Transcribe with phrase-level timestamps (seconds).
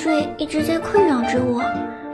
[0.00, 1.60] 睡一直在困扰着我，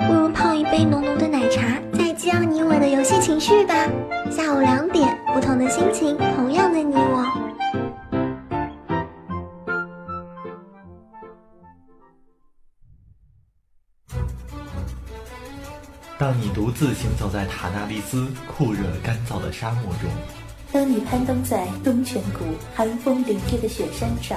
[0.09, 3.74] 不如泡一杯浓浓的奶茶，再激昂你我的游戏情绪吧。
[4.29, 7.25] 下午两点，不同的心情，同样的你我。
[16.19, 20.11] 当你独自行走在塔纳利斯酷热干燥的沙漠中，
[20.73, 22.41] 当你攀登在东泉谷
[22.75, 24.37] 寒风凛冽的雪山上。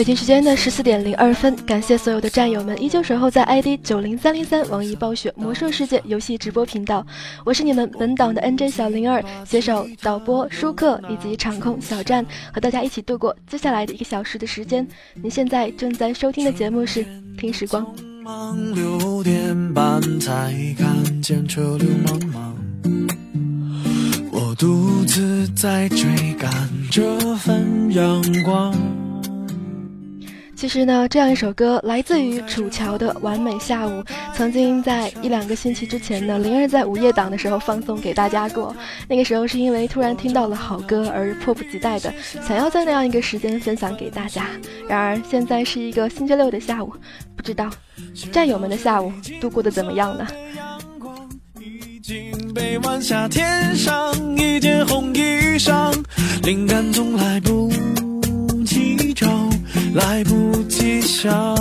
[0.00, 7.06] 北京时间的十四点零二分，感谢所有的战友们依旧守候在 ID 九零三零三网易暴雪魔兽世界游戏直播频道，
[7.44, 14.88] 我是你们本档的 NJ 小灵儿，携手导播舒克以及场控小战，和大家一起度过接下来的一个小时的时间。
[15.22, 17.04] 你现在正在收听的节目是
[17.36, 17.86] 听时光。
[18.74, 22.54] 六点半才看见车流茫茫，
[24.32, 26.06] 我独自在追
[26.38, 26.50] 赶
[26.90, 28.74] 这份阳光。
[30.60, 34.02] 其实呢，这样一首歌来自于楚乔的《完美下午》，
[34.34, 38.76] 曾经在一两个星期之前呢，灵儿在午夜档的时候放送给大家过。
[39.08, 42.12] 那个时候是因为突然听到了好歌而迫不及待的
[42.46, 44.48] 想要在那样一个时间分享给大家。
[44.86, 46.92] 然而现在是一个星期六的下午，
[47.34, 47.70] 不知道
[48.30, 49.10] 战友们的下午
[49.40, 50.26] 度过的怎么样呢？
[56.42, 57.70] 灵感从来不
[58.66, 59.49] 急找。
[59.92, 61.56] 来不及想。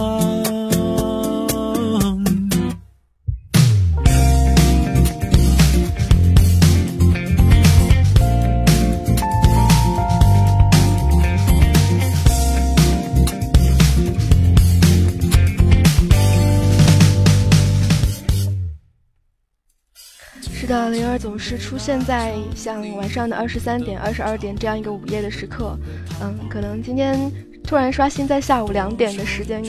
[20.51, 25.75] 是的，灵儿总是出现在像晚上的二十三点、二十二点这样一个午夜的时刻。
[26.22, 27.48] 嗯，可能今天。
[27.63, 29.63] 突然刷新在下午两点的时间，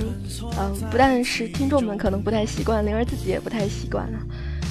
[0.58, 4.18] 嗯，不但是听众们可能不太习惯，灵儿自己也不太习惯了。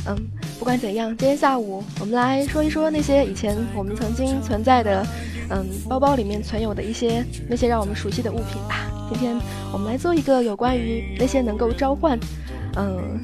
[0.08, 0.18] 嗯，
[0.58, 5.06] 不管怎样，今天下午我们来说一说那些以前我们曾经存在的，
[5.50, 8.88] 嗯，包包里面存有的一些那些让我们熟悉的物品吧。
[9.12, 9.38] 今天
[9.72, 12.18] 我们来做一个有关于那些能够召唤，
[12.78, 13.20] 嗯，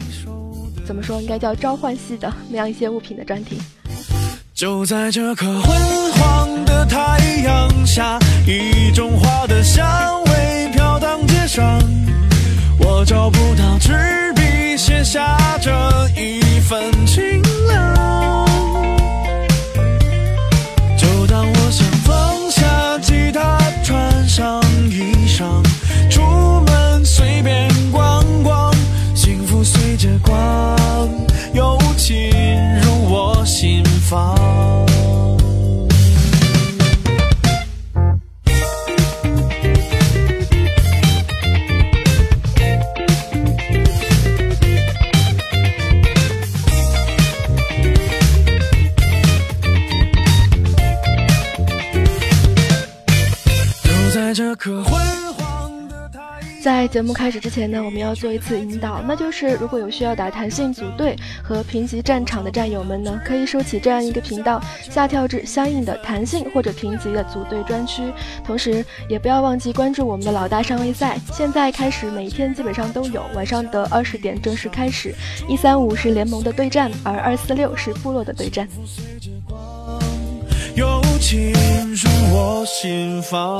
[0.85, 3.57] 怎么说应该叫召唤系的那样一些物品的专题。
[4.55, 8.17] 就在这颗昏黄的太阳下，
[8.47, 9.85] 一种花的香
[10.27, 11.77] 味飘荡街上，
[12.79, 13.91] 我找不到纸
[14.33, 15.69] 笔写下这
[16.17, 18.45] 一份清凉。
[20.97, 25.61] 就当我想放下吉他，穿上衣裳，
[26.09, 26.21] 出
[26.65, 28.73] 门随便逛逛，
[29.13, 31.09] 幸福随着光
[31.53, 32.31] 又侵
[32.79, 34.33] 入我心房。
[56.65, 68.11] 在节目开始之前呢，我们要做一次引导，那就是如果有需要打弹性组队和评级战场的战友们呢，可以收起这样一个频道，下跳至相应的弹性或者评级的组队专区，
[68.43, 75.13] 同时也不要忘记关注我们的老大上位赛，现在开始每一天基本上都有，晚上的二十点正式开始，
[75.47, 78.67] 一三五是联盟的对战，而二四六是部落的对战。
[80.75, 81.53] 友情
[81.93, 83.59] 入我心房。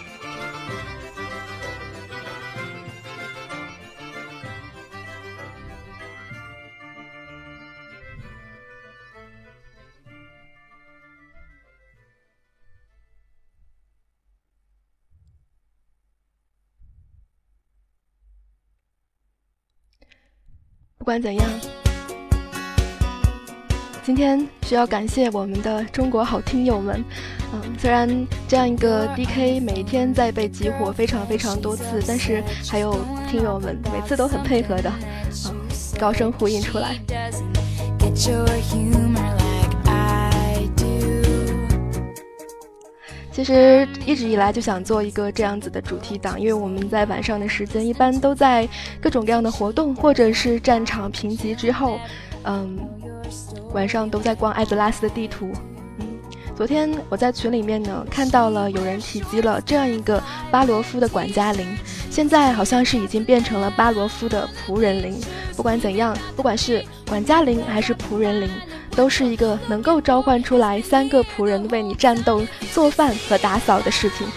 [21.01, 21.49] 不管怎样，
[24.03, 27.03] 今天需要感谢我们的中国好听友们。
[27.51, 28.07] 嗯，虽然
[28.47, 34.93] 这样一个 DK 每天在被激活非常非常多次，但是还有听友们每次都很配合的，
[35.47, 35.55] 嗯，
[35.99, 36.95] 高声呼应出来。
[43.31, 48.67] 其实一直以来就想做一个这样子的主题档，因为我们在晚上的时间一般都在
[48.99, 51.97] 各种各样的活动或者是战场评级之后，
[52.43, 52.77] 嗯，
[53.73, 55.49] 晚上都在逛艾泽拉斯的地图。
[55.99, 56.05] 嗯，
[56.57, 60.21] 昨天我在群里面呢看到了有人提及了这样一个
[60.51, 61.65] 巴罗夫的管家灵，
[62.09, 65.17] 现在好像是已经变成了巴罗夫的仆人灵。
[65.55, 68.49] 不管怎样，不管是管家灵还是仆人灵。
[68.95, 74.27] 都是一个能够召唤出来三个仆人为你战斗、做饭和打扫的事情。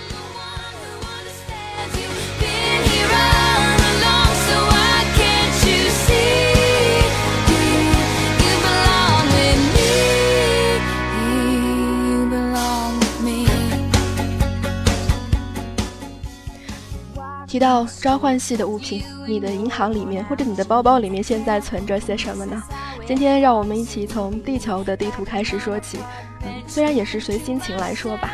[17.47, 22.61] 提到召唤系的物品，你的银行里面或者你的包包里面现在存着些什么呢？
[23.07, 25.99] 今天让我们一起从地球的地图开始说起，
[26.43, 28.31] 嗯，虽然也是随心情来说吧，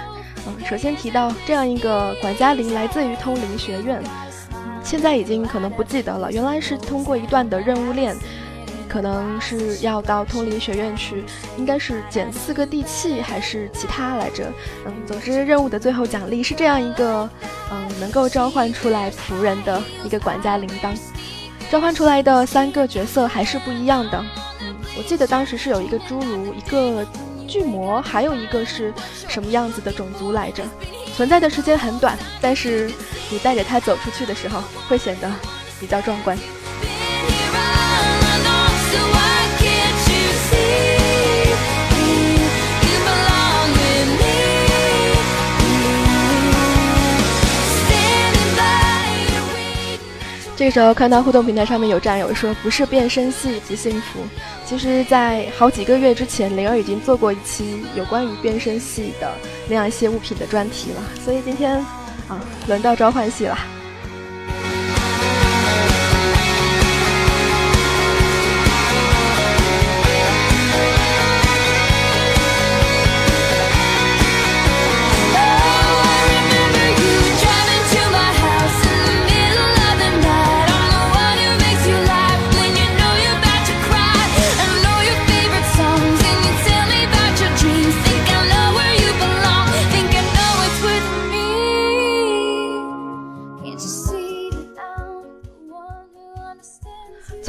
[0.46, 4.00] 嗯，首先提到这样一个管家灵来自于通灵学院，
[4.84, 8.16] 现在已经可能不记得了，原来是通过一段的任务链，
[8.88, 11.24] 可能是要到通灵学院去，
[11.58, 14.52] 应该是捡四个地契还是其他来着，
[14.86, 17.28] 嗯，总之任务的最后奖励是这样一个，
[17.72, 20.96] 嗯，能够召唤出来仆人的一个管家铃铛，
[21.72, 24.24] 召唤出来的三个角色还是不一样的。
[25.00, 27.06] 我记得当时是有一个侏儒，一个
[27.48, 28.92] 巨魔，还有一个是
[29.30, 30.62] 什么样子的种族来着？
[31.16, 32.92] 存在的时间很短，但是
[33.30, 35.32] 你带着它走出去的时候，会显得
[35.80, 36.36] 比较壮观。
[50.60, 54.20] 这个时候看到互动平台上面有战友说不是变声系不幸福，
[54.66, 59.32] 其实，在好几个月之前，灵儿已经做过一期有关于变声系的
[59.70, 61.78] 那样一些物品的专题了，所以今天
[62.28, 62.38] 啊，
[62.68, 63.58] 轮到召唤系了。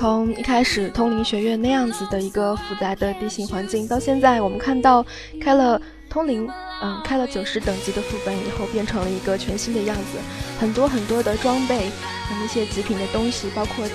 [0.02, 5.06] 从一开始通灵学院那样子的一个复杂的地形环境，到现在我们看到
[5.40, 5.80] 开了
[6.10, 6.50] 通灵，
[6.82, 10.18] 嗯，开了九十等级的副本以后，变成了一个全新的样子。
[10.60, 11.92] 很多很多的装备，
[12.32, 13.86] 那些极品的东西，包括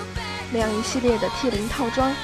[0.53, 2.15] 那样一系列的 T 零套装，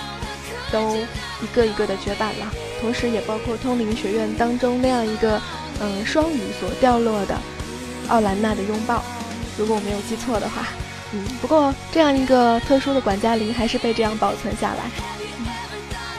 [0.71, 0.95] 都
[1.43, 2.53] 一个一个的绝版了。
[2.81, 5.43] 同时，也包括通灵学院当中那样一个，
[5.81, 7.37] 嗯，双鱼所掉落的
[8.07, 9.03] 奥兰娜的拥抱，
[9.59, 10.69] 如果我没有记错的话。
[11.15, 14.91] 嗯，不过这样一个特殊的管家铃还是被这样保存下来。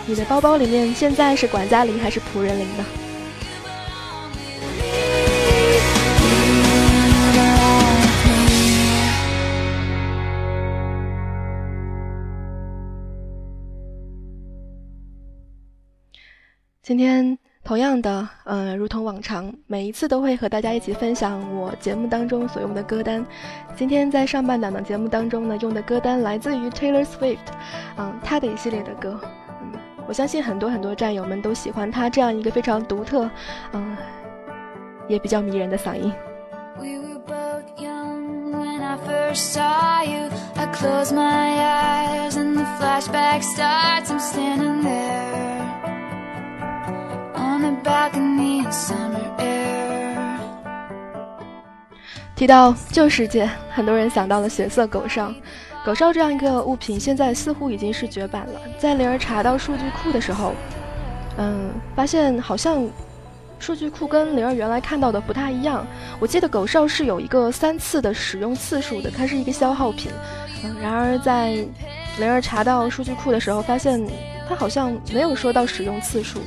[0.05, 2.85] 你的包包里面现在是管家铃还是仆人铃呢？
[16.83, 17.39] 今天。
[17.63, 23.25] 同样的嗯如同往常每一次都会和大家一起分享我节目当中所用的歌单。
[23.75, 27.37] 今天在上半档的节目当中呢用的歌单来自于 taylor swift
[27.97, 29.17] 嗯他的一系列的歌。
[30.05, 33.29] 我相信很多很多战友们都喜欢他这样一个非常独特
[33.71, 33.95] 嗯
[35.07, 36.13] 也比较迷人的嗓音。
[36.77, 40.29] We were both young when i first saw you.
[40.55, 44.11] I close my eyes and the flashback starts.
[44.11, 45.32] I'm standing there
[52.35, 55.33] 提到旧世界，很多人想到了血色狗哨。
[55.85, 58.59] 狗哨这样一个物品，现在似乎已经是绝版了。
[58.77, 60.53] 在灵儿查到数据库的时候，
[61.37, 62.85] 嗯，发现好像
[63.59, 65.85] 数据库跟灵儿原来看到的不太一样。
[66.19, 70.11] 我记得狗哨是有一个三次的使用次数的，它是一个消耗品。
[70.65, 71.51] 嗯，然而在
[72.17, 74.05] 灵儿查到数据库的时候，发现
[74.49, 76.39] 它好像没有说到使用次数。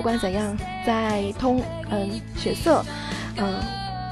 [0.00, 2.82] 不管怎样，在通嗯血色，
[3.36, 3.60] 嗯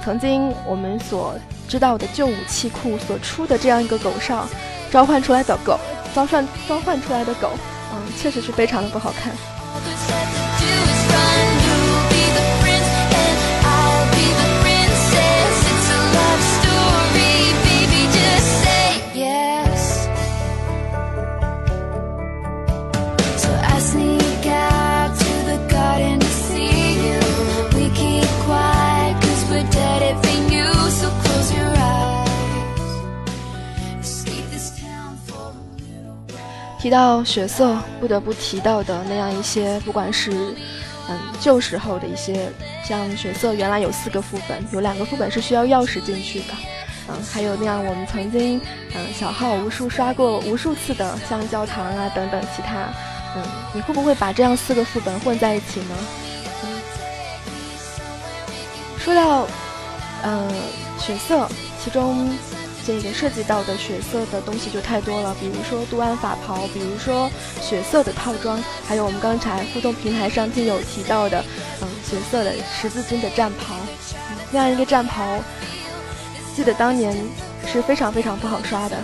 [0.04, 1.34] 曾经我们所
[1.66, 4.46] 知道的旧武器库所出的这样一个狗哨，
[4.90, 5.78] 召唤出来的狗，
[6.14, 7.52] 召唤召唤出来的狗，
[7.94, 9.32] 嗯确实是非常的不好看。
[36.88, 40.30] 提到血色，不得不提到的那样一些，不管是
[41.10, 42.50] 嗯旧时候的一些，
[42.82, 46.54] 像血色原来有四个副本，有两个副本是需要钥匙进去的，
[47.08, 48.58] 嗯，还有那样我们曾经
[48.96, 52.88] 嗯小号无数刷过无数次的，像教堂啊等等其他，
[53.36, 53.42] 嗯，
[53.74, 55.94] 你会不会把这样四个副本混在一起呢？
[58.96, 59.46] 说到
[60.24, 60.50] 嗯
[60.98, 61.46] 血色，
[61.84, 62.30] 其中。
[62.88, 67.30] 这个涉及到的血色的东西就太多了，比如说杜安法袍，比如说
[67.60, 71.44] 血色的套装，还有我们刚才互动平台上听友提到的，
[71.82, 73.74] 嗯，血色的十字军的战袍，
[74.50, 75.22] 那样一个战袍，
[76.56, 77.14] 记得当年
[77.70, 78.96] 是非常非常不好刷的。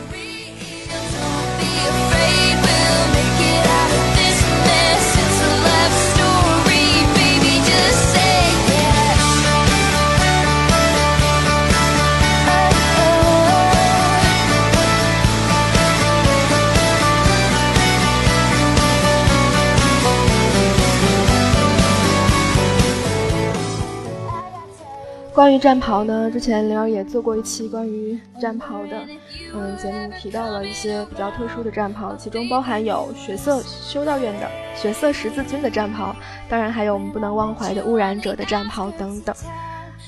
[25.34, 29.04] 关于战袍呢，之前灵儿也做过一期关于战袍的，
[29.52, 36.14] 嗯，节目提到了一些比较特殊的战袍，其中包含有血色修道院的血色十字军的战袍，
[36.48, 39.34] 当然还有我们不能忘怀的污染者的战袍等等。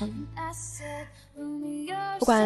[0.01, 0.09] 嗯，
[2.19, 2.41] 不管，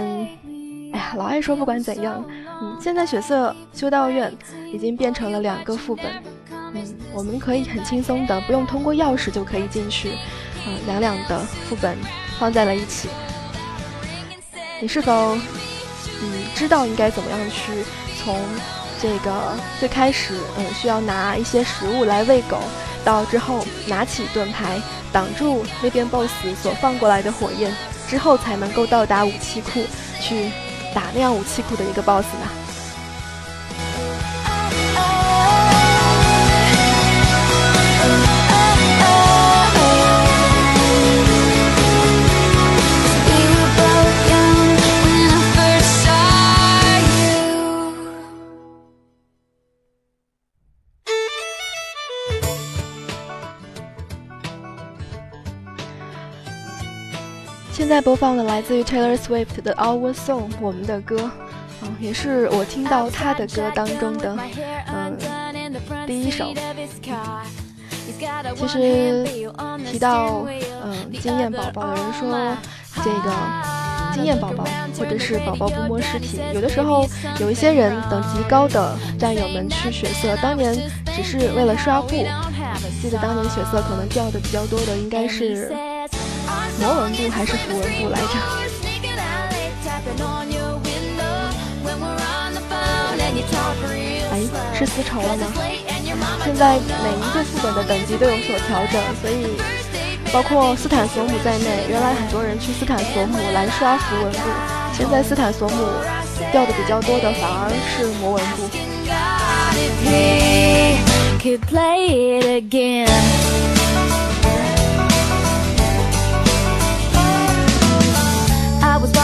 [0.92, 2.26] 哎呀，老爱说不管怎样，
[2.64, 4.34] 嗯，现在血色修道院
[4.74, 6.06] 已经变成了两个副本，
[6.74, 6.84] 嗯，
[7.14, 10.14] 我们可以很轻松的不用通过钥匙就可以进去，
[10.68, 11.38] 嗯，两两的
[11.70, 11.96] 副本。
[12.42, 13.08] 放在了一起，
[14.82, 15.38] 你是否
[16.24, 17.86] 嗯知道应该怎么样去
[18.18, 18.44] 从
[19.00, 22.58] 这个最开始嗯需要拿一些食物来喂狗，
[23.06, 24.82] 到之后拿起盾牌
[25.14, 27.72] 挡住那边 BOSS 所放过来的火焰，
[28.10, 29.86] 之后才能够到达武器库
[30.20, 30.50] 去
[30.96, 32.48] 打那样武器库的一个 BOSS 呢？
[57.92, 61.30] 现在播放的来自于 Taylor Swift 的《Our Song》，我们的歌，
[61.82, 64.34] 嗯，也是我听到他的歌当中的，
[64.88, 65.18] 嗯，
[66.08, 66.54] 第一首。
[68.56, 69.26] 其实
[69.92, 70.46] 提到
[70.86, 72.56] 嗯经验宝宝，有人说
[73.04, 73.36] 这个
[74.14, 74.66] 经验宝宝
[74.98, 77.06] 或者是宝宝不摸尸体，有的时候
[77.42, 80.74] 有一些人等级高的战友们去血色，当年
[81.14, 82.08] 只是为了刷布。
[83.02, 85.76] 记得当年血色可能掉的比较多的应该是。
[86.80, 88.26] 魔纹布还是符文布来着？
[94.32, 94.40] 哎，
[94.74, 95.48] 是丝绸了吗？
[96.44, 99.58] 现在每一个副本的等级都有所调整，所以
[100.32, 104.40] 包括斯坦索姆在内，原来很多人去斯坦索姆来刷符文布，
[104.94, 105.76] 现在斯坦索姆
[106.52, 108.70] 掉的比较多的反而是魔纹布。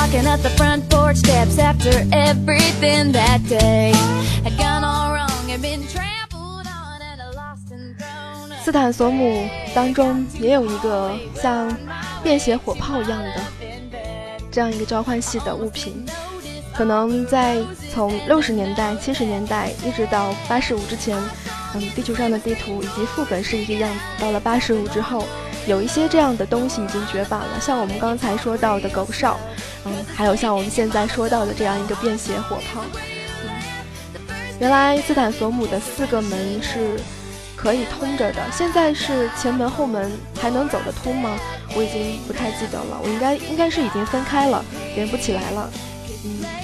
[0.07, 3.91] Knocking at the front porch steps after everything that day.
[4.43, 8.63] Had gone all wrong and been trampled on and lost and thrown.
[8.63, 11.75] 斯坦索姆当中也有一个像
[12.24, 13.33] 便携火炮一样的
[14.51, 16.05] 这样一个召唤系的物品，
[16.74, 17.57] 可能在
[17.93, 21.17] 从六十年代、七十年代一直到八十五之前。
[21.74, 24.00] 嗯，地球上的地图以及副本是一个样子。
[24.20, 25.25] 到了八十五之后，
[25.67, 29.37] 有一些这样的东西已经绝版了，像我们刚才说到的狗哨，
[29.85, 32.83] 嗯，还有像我们现在说到的这样一个便携火炮。
[34.59, 37.00] 原来斯坦索姆的四个门是
[37.55, 40.11] 可以通着的，现在是前门后门
[40.42, 41.37] 还能走得通吗？
[41.75, 45.70] 我已经不太记得了，我应该应该是已经分开了，连不起来了。
[46.25, 46.56] 嗯。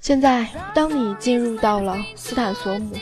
[0.00, 2.96] 现在，当你进入到了斯坦索姆，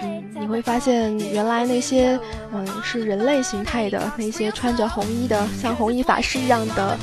[0.00, 2.18] 嗯，你会发现原来那些
[2.52, 6.96] 嗯是人类形态的那些穿着红衣的像红衣法师一样的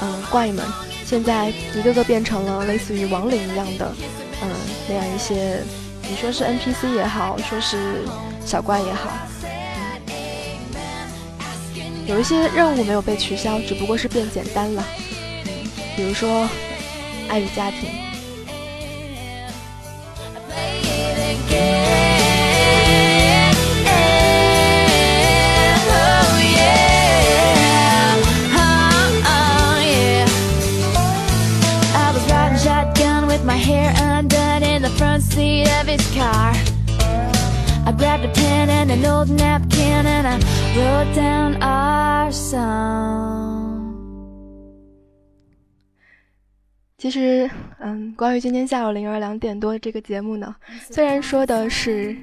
[0.00, 0.64] 嗯怪们，
[1.04, 3.92] 现在一个个变成了类似于亡灵一样的
[4.42, 4.50] 嗯
[4.88, 5.60] 那样一些，
[6.08, 8.04] 你说是 NPC 也好，说是
[8.46, 9.10] 小怪也好，
[12.06, 14.84] 有一些任务没有被取消，只不过是变简单了，
[15.96, 16.48] 比如说
[17.28, 17.90] 爱与家庭。
[21.56, 21.84] Oh,
[33.44, 36.52] my hair undone in the front seat of his car.
[37.86, 40.38] I grabbed a pen and an old napkin and I
[40.76, 43.04] wrote down our song.
[46.96, 47.50] 其实
[47.86, 50.56] 嗯，关于今天下午零二两点多这个节目呢，
[50.90, 52.16] 虽然说的是。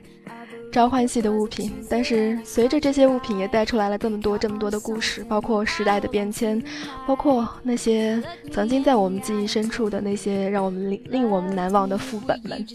[0.72, 6.64] 召唤系的物品，但是随着这些物品也带出来了这么多这么多的故事，包括时代的变迁，
[7.06, 12.66] 包括那些曾经在我们记忆深处的那些让我们令令我们难忘的副本们。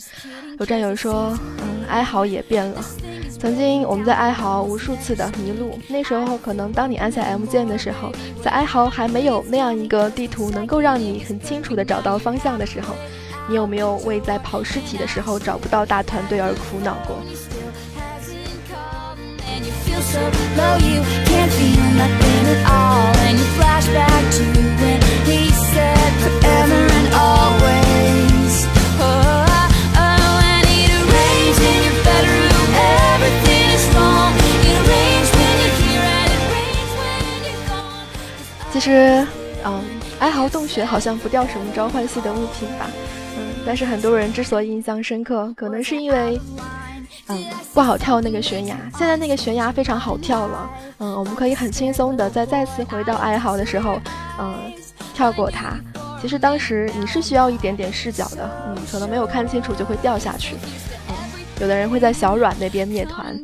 [0.59, 2.85] 有战友说，嗯，哀嚎也变了。
[3.39, 12.95] 曾经我们在哀嚎无数次的迷路，那时候可能当你按下 M 键的时候，在哀嚎还没有那样一个地图能够让你很清楚的找到方向的时候。
[13.49, 17.17] 你有没有为在跑尸体的时候找不到大团队而苦恼过？
[38.73, 39.27] 其实，
[39.64, 39.83] 嗯，
[40.21, 42.87] 哀嚎洞穴好像不掉什么召唤系的物品吧，
[43.37, 46.38] 嗯，但是很多人之所以印象深刻，可能是因为，
[47.29, 48.77] 嗯，不好跳那个悬崖。
[48.99, 54.01] 现在那个悬崖非常好跳了，嗯，我们可以很轻松的在再次回到哀嚎的时候，
[54.38, 54.73] 嗯，
[55.14, 55.79] 跳过它。
[56.21, 60.57] 其实当时你是需要一点点视角的，嗯，可能没有看清楚就会掉下去。
[61.09, 61.14] 嗯，
[61.61, 63.38] 有的人会在小阮那边灭团，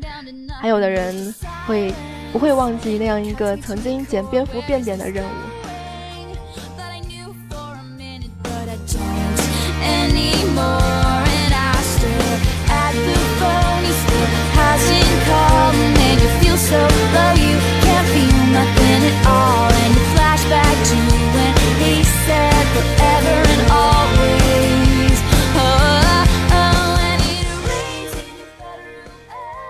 [0.61, 1.35] 还有的人
[1.66, 1.92] 会。
[2.33, 5.29] 不会忘记那样一个曾经捡蝙蝠便便的任务。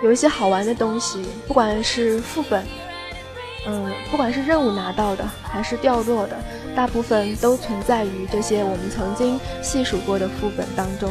[0.03, 2.67] 有一些好玩的东西，不管是副本，
[3.67, 6.37] 嗯，不管是任务拿到的，还是掉落的，
[6.75, 11.09] 大部分都存在于这些我们曾经细数过的副本当中。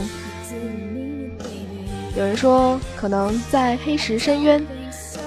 [2.15, 4.63] 有人说，可能在黑石深渊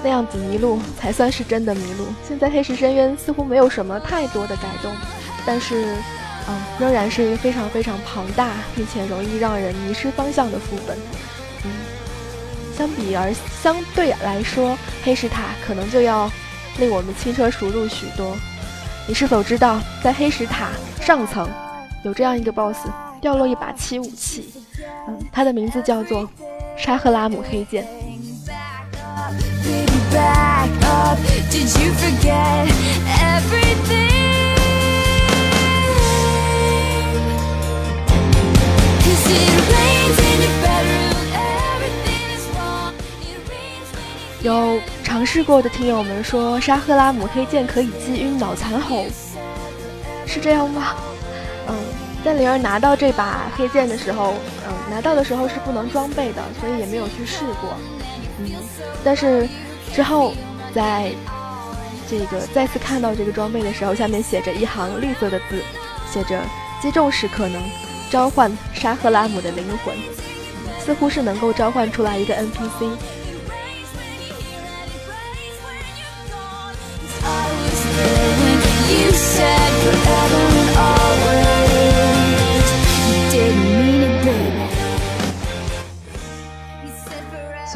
[0.05, 2.05] 那样子迷路才算是真的迷路。
[2.27, 4.91] 现在黑石深渊似乎没有什么太多的改动，
[5.47, 5.95] 但是，
[6.47, 10.95] 嗯，仍然是一个非常非常庞大并且容易让人迷失方向的副本。
[11.63, 11.71] 嗯
[12.77, 16.29] 相比而相对来说，黑石塔可能就要
[16.77, 18.37] 令我们轻车熟路许多。
[19.07, 20.69] 你是否知道，在黑石塔
[21.01, 21.49] 上层
[22.03, 22.89] 有这样一个 BOSS，
[23.19, 24.53] 掉落一把七武器，
[25.07, 26.29] 嗯，它的名字叫做
[26.77, 27.87] 沙赫拉姆黑剑。
[44.41, 49.07] 有尝试过的听友们说，沙赫拉姆黑剑可以击晕脑残猴，
[50.27, 50.93] 是这样吗？
[51.67, 51.75] 嗯，
[52.23, 54.35] 在灵儿拿到这把黑剑的时候，
[54.67, 57.73] 嗯，拿到的时候是不能装备的，所以也没有去试过。
[58.37, 58.51] 嗯，
[59.05, 59.47] 但是
[59.93, 60.33] 之后
[60.73, 61.11] 在
[62.09, 65.63] 这个再次看到这个装备的时候，下面写着一行绿色的字，
[66.11, 66.41] 写着
[66.81, 67.61] 击中时可能
[68.09, 69.95] 召唤沙赫拉姆的灵魂，
[70.83, 72.89] 似乎是能够召唤出来一个 NPC。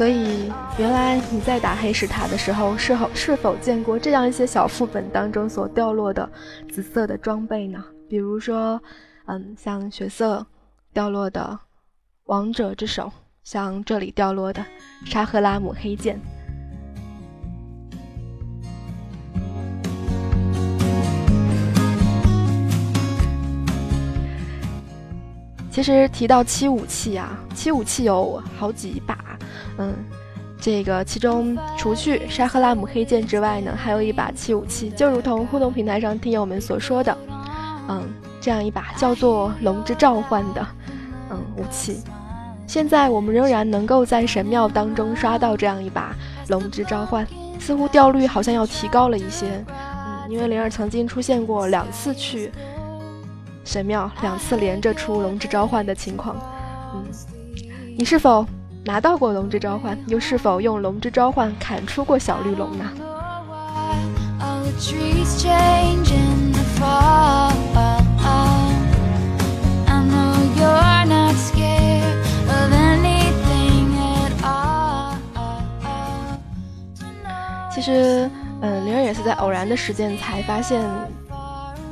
[0.00, 6.26] 所以，原来你在打黑石塔的时候，是否是否见过这样一些小副本当中所掉落的
[6.72, 7.84] 紫色的装备呢？
[8.08, 8.80] 比如说，
[9.26, 10.46] 嗯，像血色
[10.94, 11.58] 掉落的
[12.24, 13.12] 王者之手，
[13.44, 14.64] 像这里掉落的
[15.04, 16.18] 沙赫拉姆黑剑。
[25.70, 29.38] 其实提到七武器啊，七武器有好几把，
[29.80, 29.94] 嗯，
[30.60, 37.16] 这个其中除去沙赫拉姆黑剑之外呢，还有一把七武器，就如同互动平台上听友们所说的，
[37.88, 38.06] 嗯，
[38.42, 40.66] 这样一把叫做龙之召唤的，
[41.30, 42.02] 嗯，武器。
[42.66, 46.14] 现在我们仍然能够在神庙当中刷到这样一把
[46.48, 47.26] 龙之召唤，
[47.58, 52.52] 似乎掉率好像要提高了一些，嗯，因为灵儿曾经出现过两次去。
[53.62, 56.36] 神庙两次连着出龙之召唤的情况，
[56.94, 57.04] 嗯，
[57.96, 58.44] 你是否
[58.84, 59.98] 拿到过龙之召唤？
[60.06, 62.84] 又是否用龙之召唤砍出过小绿龙呢？
[77.72, 80.82] 其实，嗯，灵儿也是在偶然的时间才发现。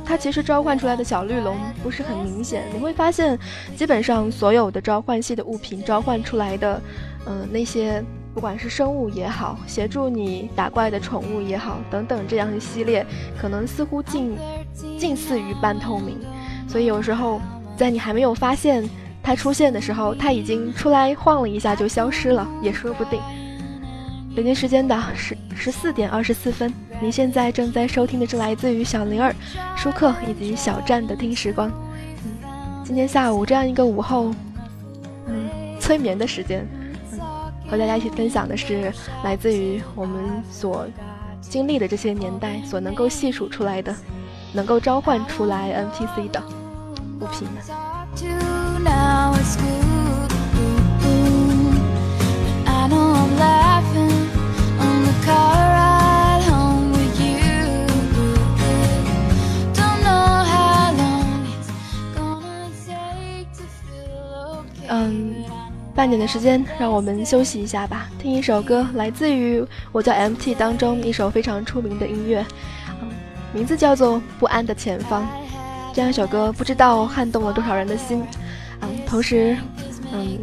[0.09, 3.37] 它其实召唤出来的小绿龙不是很明显，你会发现，
[3.75, 6.81] 基本上所有的召唤系的物品召唤出来的，
[7.27, 13.05] 嗯，那些不管是生物也好，协助你打怪的宠物也好，等等这样的系列，
[13.39, 14.35] 可能似乎近
[14.97, 16.17] 近似于半透明，
[16.67, 17.39] 所以有时候
[17.77, 18.89] 在你还没有发现
[19.21, 23.21] 它出现的时候，它已经出来晃了一下就消失了，也说不定。
[24.39, 26.73] 北京时间的十十四点二十四分。
[27.01, 29.35] 您现在正在收听的是来自于小灵儿、
[29.75, 31.69] 舒克以及小站的听时光。
[32.85, 34.33] 今天下午这样一个午后，
[35.27, 36.65] 嗯，催眠的时间，
[37.11, 37.19] 嗯
[37.69, 38.93] 和大家一起分享的是
[39.25, 40.87] 来自于我们所
[41.41, 43.93] 经历的这些年代所能够细数出来的，
[44.53, 46.41] 能够召唤出来 NPC 的
[47.19, 47.61] 物品们。
[65.99, 72.45] 半点的时间，让我们休息一下吧，听一首歌，来自于我叫 MT 当中一首非常出名的音乐，
[73.51, 75.23] 名字叫做《不安的前方》。
[75.93, 78.23] 这样一首歌，不知道撼动了多少人的心。
[78.79, 79.57] 嗯，同时，
[80.13, 80.39] 嗯，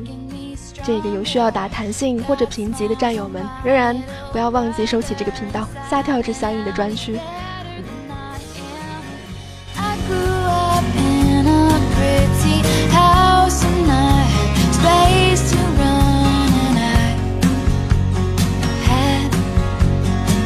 [0.84, 3.98] 这个有需要打弹性或者评级的战友们，仍然
[4.32, 7.18] 不要忘记收起这个频道，下跳至相应的专区。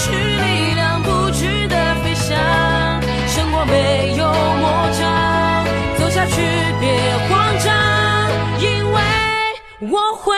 [0.00, 2.38] 是力量不屈的飞翔，
[3.26, 5.66] 胜过没有魔障，
[5.98, 6.40] 走下去
[6.78, 6.88] 别
[7.28, 7.74] 慌张，
[8.60, 9.00] 因为
[9.90, 10.37] 我会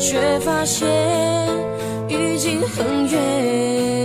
[0.00, 0.88] 却发现
[2.08, 3.99] 已经很远。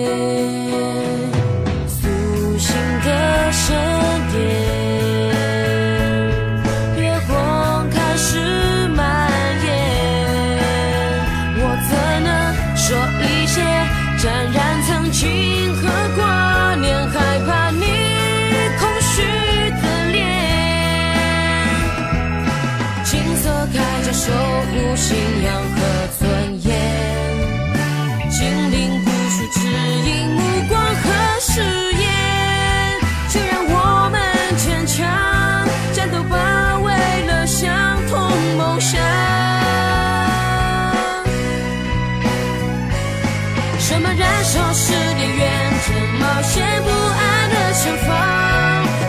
[47.85, 48.09] 前方，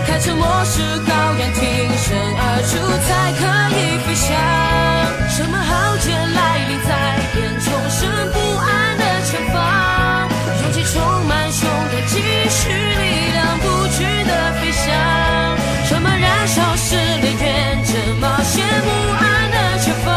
[0.06, 1.64] 开沉默是高原，挺
[1.96, 2.76] 身而出
[3.08, 4.36] 才可以飞翔。
[5.32, 8.04] 什么浩劫来临再变重生？
[8.36, 10.28] 不安的前方，
[10.60, 12.20] 勇气充满胸膛，积
[12.52, 14.92] 蓄力量，不惧的飞翔。
[15.88, 19.24] 什么燃烧是烈，天真冒险不安
[19.56, 20.12] 的前方，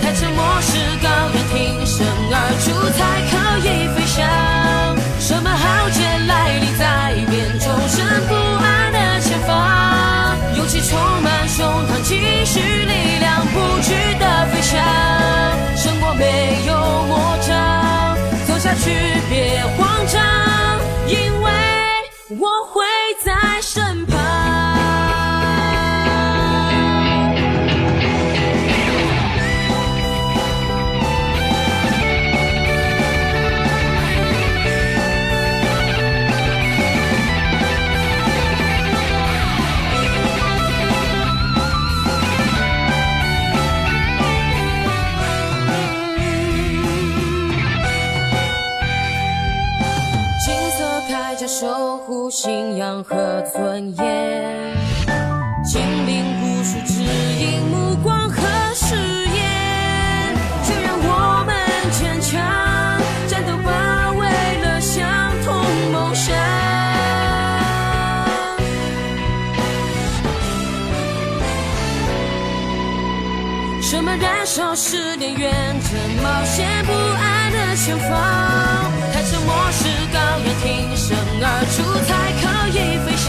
[0.00, 3.29] 开沉默是高原，挺身而出才。
[12.10, 14.80] 积蓄力量不屈的飞翔
[15.76, 18.16] 胜过没有魔障
[18.48, 18.90] 走下去
[19.28, 20.49] 别慌张
[53.02, 54.76] 和尊严，
[55.64, 58.42] 精灵故事指引目光和
[58.74, 61.56] 誓言，就让我们
[61.92, 62.40] 坚强，
[63.26, 64.20] 战斗吧，为
[64.62, 65.06] 了相
[65.44, 66.34] 同梦想。
[73.80, 78.10] 什么燃烧是烈焰，怎冒险不安的前方？
[79.12, 81.19] 开沉默是高原，挺身。
[81.42, 83.26] 而出才可以飞翔。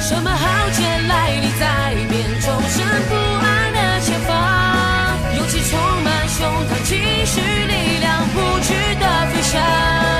[0.00, 1.62] 什么浩劫来临在
[2.08, 2.76] 变众生
[3.08, 4.28] 不安的前方？
[5.36, 6.90] 勇气充满胸膛，积
[7.26, 10.19] 蓄力量不惧的飞翔。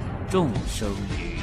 [0.31, 0.87] 众生
[1.19, 1.35] 鱼。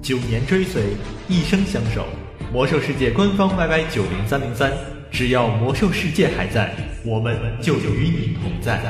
[0.00, 0.96] 九年追随，
[1.28, 2.06] 一生相守。
[2.50, 4.72] 魔兽世界官方 YY 九零三零三，
[5.10, 8.80] 只要魔兽世界还在，我们就与你同在。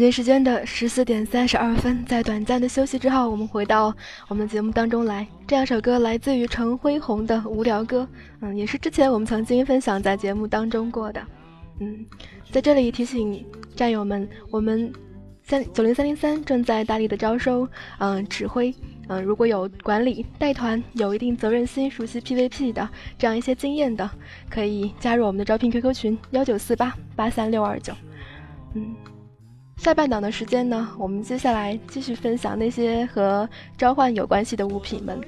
[0.00, 3.94] 北京时间的十四点三十二分，在短暂的休息之后，我们回到
[4.28, 5.26] 我们节目当中来。
[5.46, 8.08] 这两首歌来自于陈辉宏的《无聊歌》，
[8.40, 11.20] 嗯，也是之前我们曾经分享在节目当中过的。
[11.80, 12.06] 嗯，
[12.50, 13.44] 在这里提醒
[13.76, 14.90] 战友们，我们
[15.42, 18.74] 三九零三零三正在大力的招收，嗯，指挥，
[19.08, 24.10] 嗯，如果有管理带团有一定责任心、熟悉 PVP 的这样一些经验的，
[24.48, 27.92] 可以加入我们的招聘 QQ 群幺九四八八三六二九。
[28.72, 28.96] 嗯。
[29.80, 35.18] 下半档的时间呢，我们接下来继续分享那些和召唤有关系的物品们。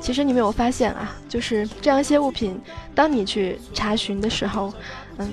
[0.00, 2.60] 其实你没有发现啊，就是这样一些物品，
[2.94, 4.72] 当你去查询的时候，
[5.16, 5.28] 嗯，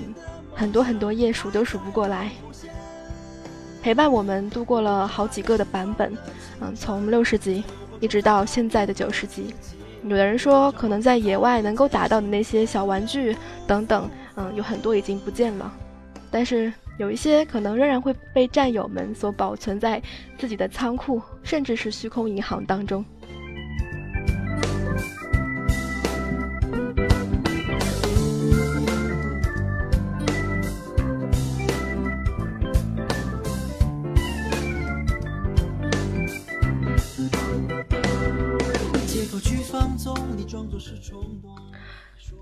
[0.52, 2.28] 很多很多页数都数不过来。
[3.80, 6.12] 陪伴我们度过了好几个的版本，
[6.60, 7.62] 嗯，从六十级
[8.00, 9.54] 一直到现在的九十级。
[10.02, 15.72] 有的人说，可能在野外能够打到的那些小玩具等等，嗯，有很多已经不见了，
[16.32, 16.72] 但是。
[16.98, 20.02] 有一些可能仍然会被战友们所保存在
[20.38, 23.04] 自己的仓库，甚至是虚空银行当中。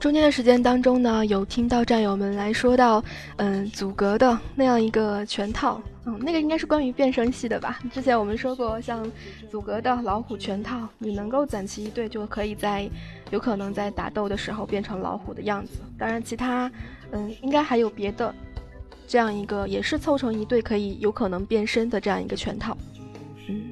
[0.00, 3.02] 中间的时间当中呢，有听到战友们来说到，
[3.36, 7.78] 嗯，阻隔的那样一个全套，嗯，那个应该是关于变声系的吧？
[7.90, 9.10] 之前我们说过，像
[9.50, 12.86] 阻隔的老虎全套，你能够攒齐一队，就可以在
[13.30, 15.78] 有可能在打斗的时候变成老虎的样子。
[15.98, 16.70] 当然，其他，
[17.12, 18.34] 嗯，应该还有别的，
[19.06, 22.76] 这样一个也是凑成一队可以有可能变身的这样一个全套，
[23.48, 23.62] 嗯。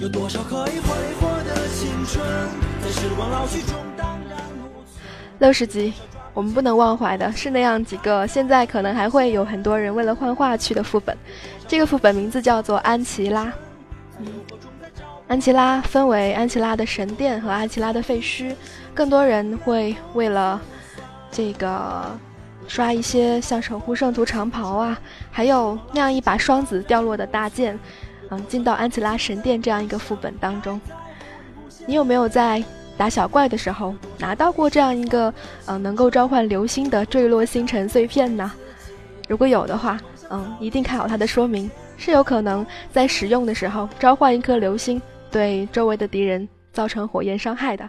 [0.00, 0.88] 有多少可以挥
[1.20, 2.24] 霍的青春，
[2.80, 5.02] 在时光老去中荡然无存。
[5.40, 5.92] 六十级，
[6.32, 11.16] 我们不能忘怀的是那样几个，现在可能还会有很多人为了幻化去的副本。
[11.66, 13.52] 这个副本名字叫做安琪拉。
[14.20, 14.26] 嗯，
[15.26, 18.54] 安琪拉分为安琪拉的神殿和安琪拉的废墟。
[18.94, 20.60] 更多人会为了
[21.28, 22.16] 这个
[22.68, 24.96] 刷一些像守护圣徒长袍啊，
[25.32, 27.76] 还有那样一把双子掉落的大剑。
[28.30, 30.80] 嗯，进到安琪拉神殿这样一个副本当中，
[31.86, 32.62] 你有没有在
[32.96, 35.32] 打小怪的时候拿到过这样一个
[35.66, 38.50] 嗯能够召唤流星的坠落星辰碎片呢？
[39.28, 39.98] 如果有的话，
[40.30, 45.00] 嗯，一定看好它的说明，是有可能在使用的时候召唤一颗流星，
[45.30, 47.88] 对周围的敌人造成火焰伤害的。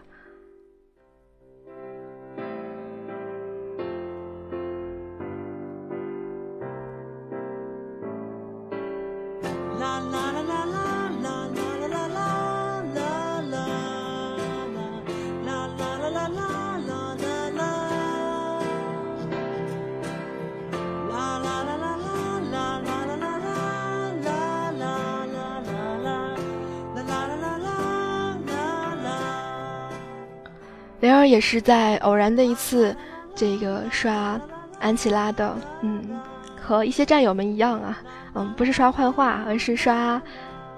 [31.02, 32.96] 灵儿也是在偶然的一次，
[33.34, 34.40] 这个刷
[34.80, 36.20] 安琪拉的，嗯，
[36.60, 37.98] 和一些战友们一样啊，
[38.36, 40.22] 嗯，不是刷幻化，而是刷，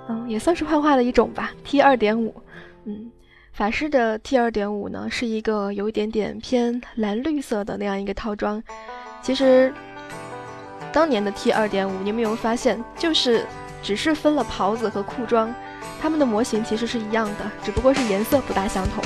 [0.08, 2.36] 嗯，也算是幻化的一种吧， T 二点五，
[2.86, 3.12] 嗯，
[3.52, 8.62] 法师的 T 二点五呢是一个有一点点偏蓝绿色的那样一个套装。
[9.24, 9.74] 其实
[10.92, 13.46] 当年的 T 二点五，你有没有发现，就是
[13.82, 15.52] 只是分了袍子和裤装，
[16.00, 19.04] 它们的模型其实是一样的，只不过是颜色不大相同。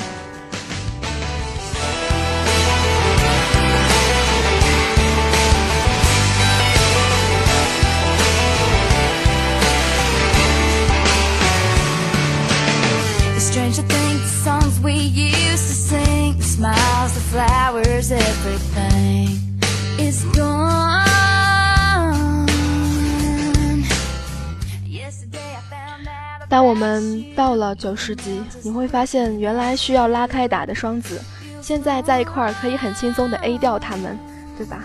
[26.48, 31.20] 当我们到了九十级，你会发现原来需要拉开打的双子，
[31.62, 34.18] 现在在一块儿可以很轻松的 A 掉他们，
[34.56, 34.84] 对吧？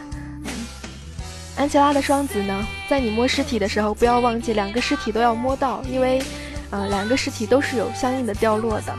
[1.56, 6.22] 安琪拉的双子呢，在你摸尸体的时候，不要忘记两个尸体都要摸到，因为，
[6.70, 8.94] 呃，两个尸体都是有相应的掉落的。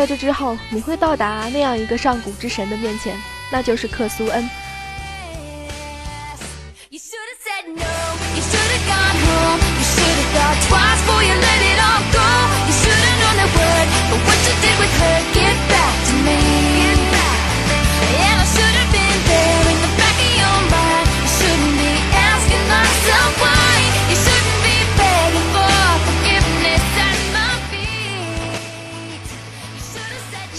[0.00, 3.14] 在这之后，你会到达那样一个上古之神的面前，
[3.52, 4.48] 那就是克苏恩。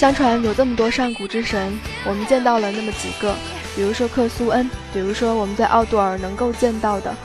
[0.02, 3.36] 相传有这么多上古之神，我们见到了那么几个，
[3.76, 7.16] 比如说克苏恩，比如说我们在奥杜尔能够见到的，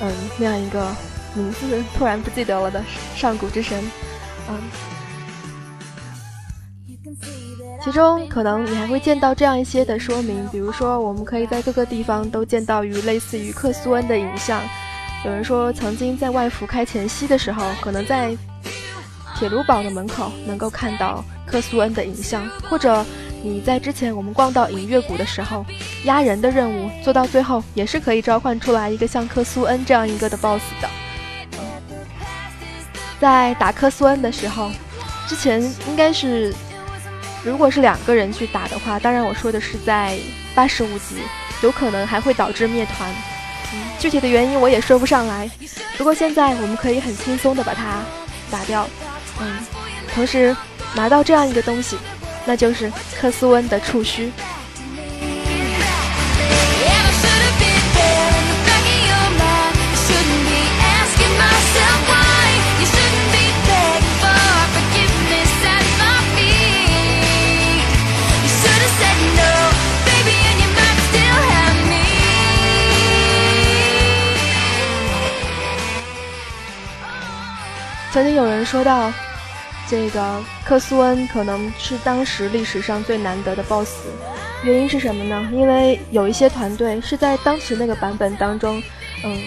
[0.00, 0.94] 嗯，那样一个
[1.34, 2.80] 名字突然不记得了的
[3.16, 3.82] 上古之神，
[4.48, 4.54] 嗯，
[7.82, 14.62] 其中可能你还会见到这样一些的说明，比如说我们可以在各个地方都见到于类似于克苏恩的影像，
[15.24, 18.36] 有人说曾经在外服开前夕的时候，可能在
[19.36, 21.24] 铁炉堡的门口能够看到。
[21.46, 23.04] 克苏恩的影像，或者
[23.42, 25.64] 你在之前我们逛到隐月谷的时候，
[26.04, 30.88] 压人的任务做到最后，也是可以召唤出来一个像克苏恩这样一个的 BOSS 的。
[33.20, 34.70] 在打克苏恩的时候，
[35.28, 36.54] 之前应该是，
[37.44, 40.18] 如果是两个人去打的话，当然我说的是在
[40.54, 41.16] 八十五级，
[41.62, 43.10] 有可能还会导致灭团。
[43.98, 45.50] 具体的原因我也说不上来。
[45.96, 48.02] 不过现在我们可以很轻松的把它
[48.50, 48.88] 打掉。
[49.40, 49.58] 嗯，
[50.14, 50.56] 同时。
[50.94, 51.98] 拿到这样一个东西，
[52.46, 52.90] 那就是
[53.20, 54.32] 克斯温的触须。
[78.12, 79.12] 曾经有人说到。
[79.94, 84.08] 这个克苏恩可能是当时历史上最难得的 BOSS，
[84.64, 85.48] 原因是什么呢？
[85.52, 88.82] 因为有一些团队是在当时那个版本当中，
[89.22, 89.40] 嗯，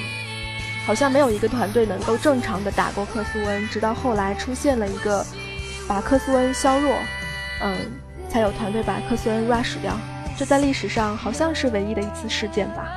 [0.85, 5.21] 好像没有一个团队能够正常的打过克苏恩，直到后来出现了一个
[5.85, 6.95] 把克苏恩削弱，
[7.61, 7.77] 嗯，
[8.29, 9.99] 才有团队把克苏恩 rush 掉。
[10.37, 12.87] 这在历史上好像是唯一的一次事件吧。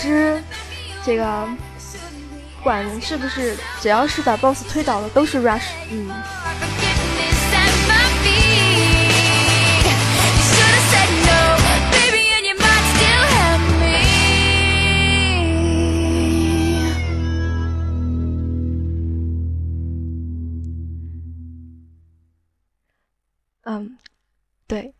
[0.00, 0.42] 之，
[1.04, 1.46] 这个
[2.56, 5.72] 不管是不是，只要是把 BOSS 推倒了，都是 rush。
[5.90, 6.10] 嗯。
[23.64, 23.98] 嗯，
[24.66, 24.94] 对，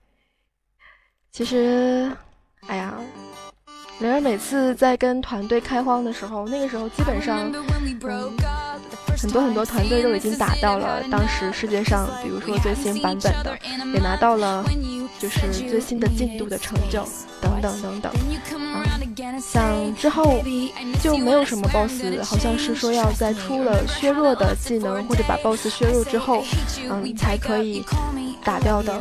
[1.33, 2.15] 其实。
[4.01, 7.53] 灵儿每次在跟团队开荒的时候，那个时候基本上，
[8.03, 8.33] 嗯，
[9.19, 13.59] 很多很多团队都已经打到了当时世界上，比如说最新版本的，
[13.93, 14.65] 也拿到了
[15.19, 17.07] 就是最新的进度的成就，
[17.43, 18.11] 等等等等。
[18.51, 20.43] 嗯，像之后
[21.03, 26.43] 就没有什么 BOSS，好像是说要在出了削弱的技能或者把 BOSS 削弱之后，
[26.89, 27.85] 嗯，才可以
[28.43, 28.99] 打掉的。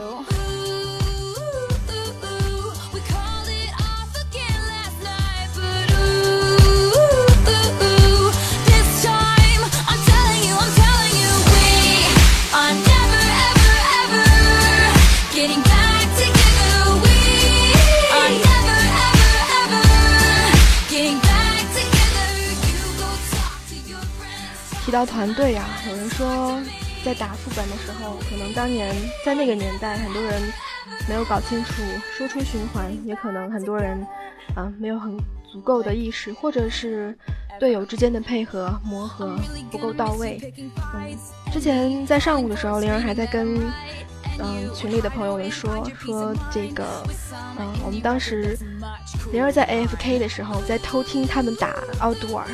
[24.89, 26.59] 提到团队呀，有人说
[27.05, 28.91] 在打副本的时候，可能当年
[29.23, 30.41] 在那个年代，很多人
[31.07, 31.83] 没有搞清楚
[32.17, 34.03] 输出循环，也可能很多人
[34.55, 35.15] 啊没有很
[35.51, 37.15] 足够的意识，或者是
[37.59, 39.37] 队友之间的配合磨合
[39.69, 40.41] 不够到位。
[40.95, 41.15] 嗯，
[41.53, 43.59] 之前在上午的时候，灵儿还在跟
[44.39, 46.83] 嗯群里的朋友们说说这个，
[47.59, 48.57] 嗯，我们当时
[49.31, 52.47] 灵儿在 AFK 的时候，在偷听他们打奥杜尔，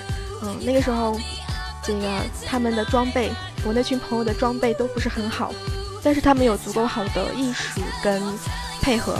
[0.43, 1.17] 嗯，那个时候。
[1.85, 3.31] 这个他们的装备，
[3.63, 5.53] 我那群朋友的装备都不是很好，
[6.01, 8.21] 但是他们有足够好的意识跟
[8.81, 9.17] 配合，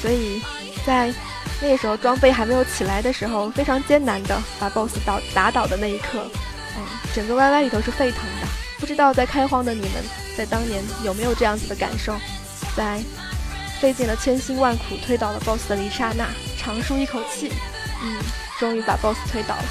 [0.00, 0.40] 所以
[0.86, 1.12] 在
[1.60, 6.28] 那个时候装备还没有起来的时候，非常艰难的把 BOSS 倒打倒的那一刻，
[6.76, 6.84] 嗯，
[7.14, 8.46] 整个 YY 里头是沸腾的。
[8.78, 9.90] 不知道在开荒的你们，
[10.36, 12.14] 在当年有没有这样子的感受？
[12.76, 13.02] 在
[13.80, 16.28] 费尽了千辛万苦推倒了 BOSS 的一刹那，
[16.58, 17.50] 长舒一口气，
[18.02, 18.18] 嗯，
[18.60, 19.64] 终于把 BOSS 推倒了。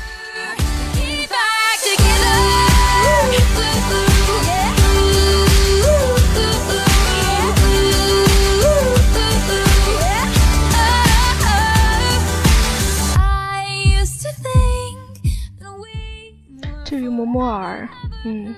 [16.85, 17.89] 至于摩摩尔，
[18.25, 18.53] 嗯，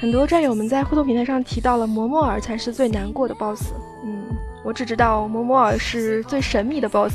[0.00, 3.72] 很多战友们在互动平台上提到了摩摩尔才是最难过的 BOSS，
[4.04, 4.24] 嗯，
[4.64, 7.14] 我只知道摩摩尔是最神秘的 BOSS，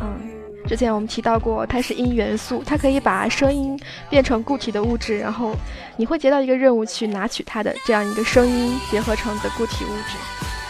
[0.00, 0.39] 嗯。
[0.70, 3.76] 之前我们提到过，它是音元素，它可以把声音
[4.08, 5.52] 变成固体的物质，然后
[5.96, 10.16] 你会接到一个任务去拿取它的这样一个声音结合成的固体物质。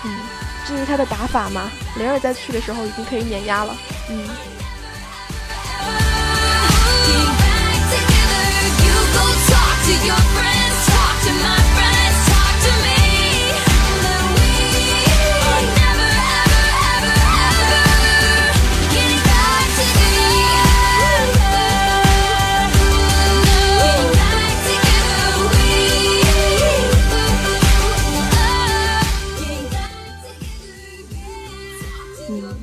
[0.06, 0.18] 嗯，
[0.66, 3.76] 至于它的打法嘛，灵儿在去的时候已经可以碾压了。
[4.08, 4.24] 嗯。
[32.30, 32.54] 嗯，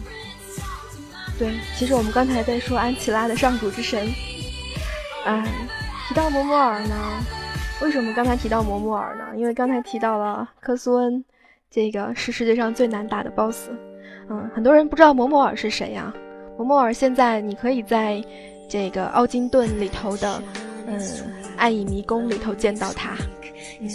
[1.38, 4.08] 对其实我们刚才在说安琪拉的上古之神，
[5.26, 5.44] 嗯，
[6.08, 6.96] 提到摩摩尔呢，
[7.82, 9.26] 为什么刚才提到摩摩尔呢？
[9.36, 11.24] 因为刚才提到了科苏恩，
[11.70, 13.70] 这个是世界上最难打的 BOSS。
[14.30, 16.14] 嗯，很多人不知道摩摩尔是谁呀？
[16.58, 18.24] 摩摩尔现在你可以在
[18.70, 20.42] 这个奥金顿里头的，
[20.88, 21.00] 嗯，
[21.58, 23.16] 爱乙迷宫里头见到他。
[23.80, 23.90] 嗯，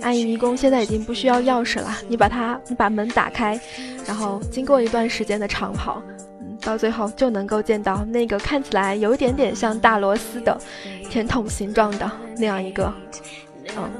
[0.00, 3.58] 爱乙迷宫现在已经不需要钥匙了，你把它，你把门打开，
[4.06, 6.02] 然后经过一段时间的长跑。
[6.62, 10.58] 到最后就能够见到那个看起来有一点点像大螺丝的
[11.10, 12.92] 甜筒形状的那样一个，
[13.76, 13.90] 嗯。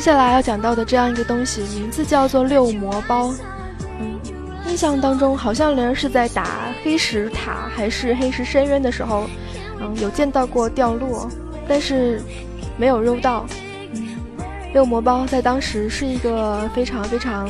[0.00, 3.34] 接下来要讲到的这样一个东西，名字叫做六魔包。
[4.00, 4.18] 嗯，
[4.66, 9.28] 印象当中好像灵儿是在打黑石塔还是黑石深渊的时候，
[9.78, 11.28] 嗯，有见到过掉落，
[11.68, 12.18] 但是
[12.78, 13.44] 没有肉到。
[14.72, 17.46] 六魔包在当时是一个非常非常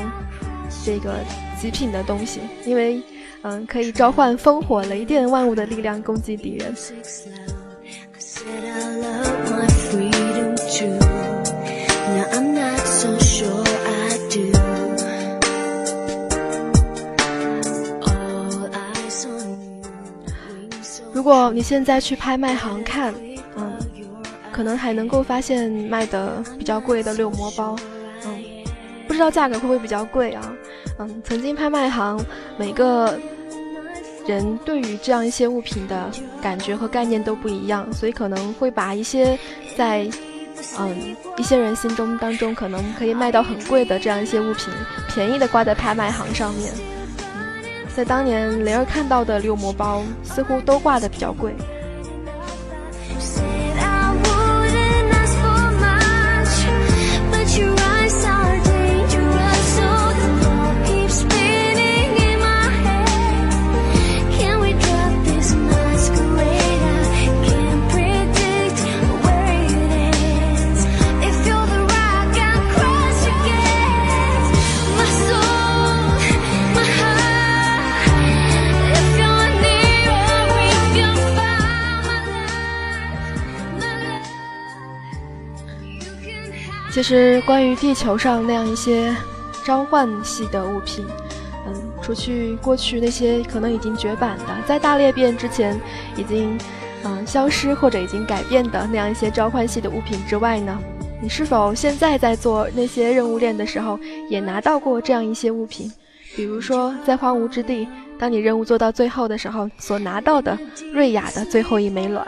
[0.84, 1.14] 这个
[1.56, 3.00] 极品的东西，因为
[3.42, 6.74] 嗯可以召唤烽火雷电万物的力量攻击敌人。
[21.20, 23.12] 如果你现在去拍卖行看，
[23.54, 23.76] 嗯，
[24.50, 27.76] 可能还能够发现卖的比较贵的六魔包，
[28.24, 28.42] 嗯，
[29.06, 30.50] 不知道价格会不会比较贵啊？
[30.98, 32.18] 嗯，曾经拍卖行
[32.56, 33.20] 每个
[34.26, 36.10] 人对于这样一些物品的
[36.40, 39.38] 感觉和概念都不一样，所以可能会把一些
[39.76, 40.08] 在
[40.78, 44.72] 嗯一些人心中当中可能可以卖到很贵的这样一些物品，
[45.14, 46.72] 便宜的挂在拍卖行上面。
[47.94, 51.54] 在当年雷儿看到的六魔包似乎都挂的比较贵。
[87.00, 89.16] 其实，关于地球上那样一些
[89.64, 91.02] 召唤系的物品，
[91.66, 91.72] 嗯，
[92.02, 95.80] 除去过去那些可能已经绝版的，在大裂变之前
[96.14, 96.58] 已经
[97.02, 100.78] 嗯消失或者已经改变的那样一些召唤系的物品之外呢，
[101.22, 103.98] 你是否现在在做那些任务链的时候
[104.28, 105.90] 也拿到过这样一些物品？
[106.36, 107.88] 比如说，在荒芜之地，
[108.18, 110.58] 当你任务做到最后的时候所拿到的
[110.92, 112.26] 瑞亚的最后一枚卵，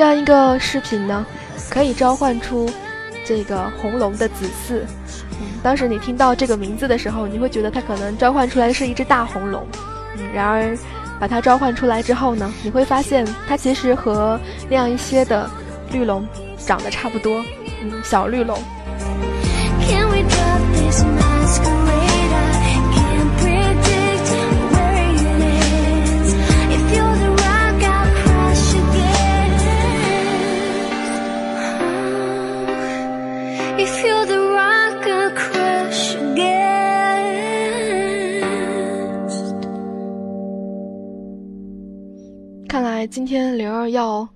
[0.00, 1.26] 这样一个视频呢？
[1.68, 2.70] 可以召唤出
[3.22, 4.80] 这个红龙的子嗣。
[5.38, 9.62] 嗯，当时你听到这个名字的时候，你会觉得它可能召唤出来是一只大红龙。
[10.16, 10.74] 嗯，然而
[11.20, 14.40] 把它召唤出来之后呢，你会发现它其实和
[14.70, 15.50] 那样一些的
[15.92, 16.26] 绿龙
[16.56, 17.44] 长得差不多。
[17.82, 18.58] 嗯，小绿龙。
[19.86, 21.89] 看来
[43.10, 44.26] 今天灵儿要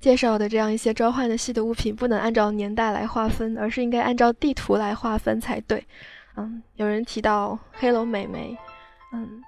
[0.00, 5.86] 介绍的这样一些召唤的系的物品，不能按照年代来划分，而是应该按照地图来划分才对。
[6.36, 8.56] 嗯，有人提到黑龙美眉，
[9.12, 9.42] 嗯，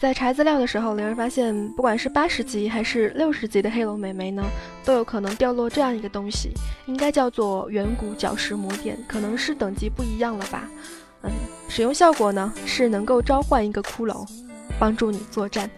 [0.00, 4.42] 在查资料的时候，灵儿发现，不管是八十级还是六十级的黑龙美眉呢，
[4.84, 6.50] 都有可能掉落这样一个东西，
[6.86, 10.68] 应该叫做远古角石魔点，可能是等级不一样了吧。
[11.22, 11.30] 嗯，
[11.68, 14.28] 使用效果呢是能够召唤一个骷髅，
[14.76, 15.70] 帮助你作战。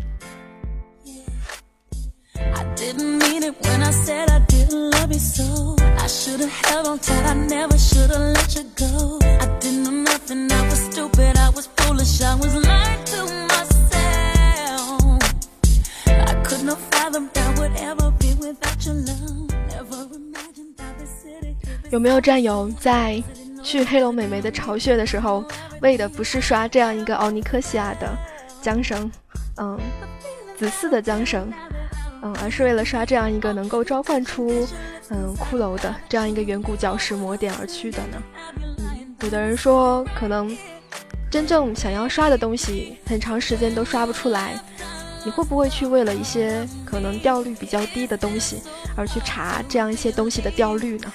[2.36, 5.76] I didn't mean it when I said I didn't love you so.
[5.98, 9.18] I should've held on tight, I never should've let you go.
[9.22, 15.22] I didn't know nothing, I was stupid, I was foolish, I was lying to myself.
[16.08, 19.48] I could not fathom that would ever be without your love.
[19.70, 21.56] Never imagined that the city.
[21.90, 23.22] 有没有战友在
[23.62, 25.44] 去黑龙美眉的巢穴的时候，
[25.80, 28.16] 为的不是刷这样一个奥尼克西亚的
[28.62, 29.10] 缰绳，
[29.56, 29.78] 嗯，
[30.58, 31.52] 子嗣的缰绳？
[32.24, 34.66] 嗯，而是为了刷这样一个能够召唤出
[35.10, 38.22] 嗯骷髅的这样一个远古角石魔点而去的呢？
[38.78, 40.56] 嗯，有的人说可能
[41.30, 44.58] 真正想要刷的东西，很长时间都刷不出来。
[45.22, 48.62] 你会不会去为了一些可能掉率比较低的东西
[48.94, 51.12] 而去查这样一些东西的掉率呢？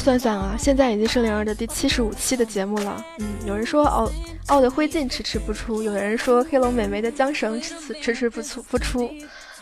[0.00, 3.04] 算算啊，现在已经是灵儿的第七十五期的节目了。
[3.18, 4.10] 嗯，有人说奥
[4.46, 9.10] 奥的灰烬迟迟不出，有人说黑龙美眉的缰绳迟迟迟迟不出不出。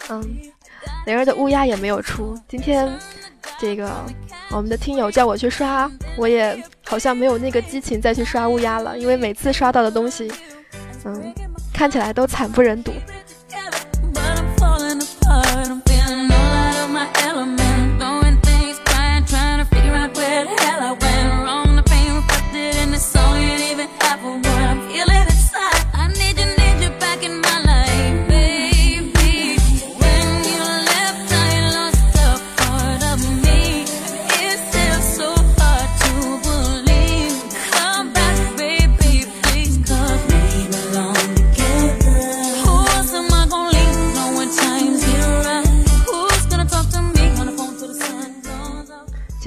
[0.09, 0.22] 嗯，
[1.07, 2.39] 灵儿的乌鸦也没有出。
[2.49, 2.91] 今天
[3.59, 3.91] 这个
[4.51, 10.30] 我们的听友叫我去刷，我也好像没有那个激情再去刷乌鸦了，因为每次刷到的东西，
[11.05, 11.34] 嗯，
[11.74, 12.93] 看起来都惨不忍睹。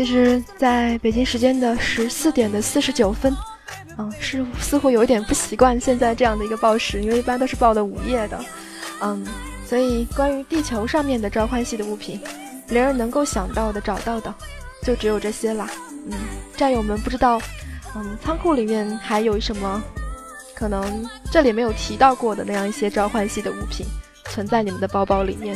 [0.03, 3.31] 其实，在北京时间的十四点的四十九分，
[3.99, 8.43] 嗯，是似乎有一点不习惯现在这样的一个报时，因为一般都是报的午夜的，
[9.01, 9.23] 嗯，
[9.63, 12.19] 所以关于地球上面的召唤系的物品，
[12.69, 14.33] 灵儿能够想到的、找到的，
[14.81, 15.69] 就只有这些啦。
[16.07, 16.17] 嗯，
[16.57, 17.39] 战友们不知道，
[17.95, 19.83] 嗯，仓库里面还有什么
[20.55, 23.85] 可能这里没有提到过的那样一些召唤系的物品
[24.31, 25.55] 存在你们的包包里面。